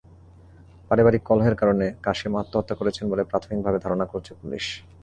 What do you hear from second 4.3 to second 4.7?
Police.